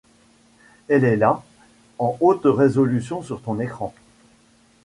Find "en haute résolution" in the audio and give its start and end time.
1.99-3.21